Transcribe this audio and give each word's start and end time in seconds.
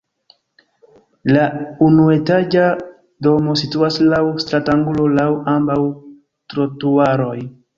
La 1.35 1.43
unuetaĝa 1.87 2.65
domo 3.27 3.55
situas 3.63 4.01
laŭ 4.09 4.23
stratangulo 4.47 5.07
laŭ 5.21 5.29
ambaŭ 5.57 5.79
trotuaroj. 6.55 7.39